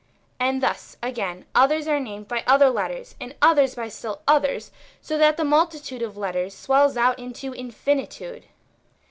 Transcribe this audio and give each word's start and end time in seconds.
And 0.39 0.63
thus, 0.63 0.97
again, 1.03 1.45
others 1.53 1.87
are 1.87 1.99
named 1.99 2.27
by 2.27 2.43
other 2.47 2.71
letters, 2.71 3.13
and 3.21 3.35
others 3.39 3.75
still 3.93 4.15
by 4.25 4.33
others, 4.33 4.71
so 4.99 5.15
that 5.19 5.37
the 5.37 5.43
multi 5.43 5.77
tude 5.77 6.01
of 6.01 6.17
letters 6.17 6.55
swells 6.55 6.97
out 6.97 7.19
into 7.19 7.53
infinitude. 7.53 8.45